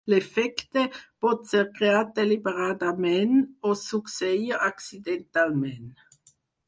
[0.11, 0.85] L'efecte
[1.25, 3.35] pot ser creat deliberadament,
[3.73, 5.95] o succeir accidentalment.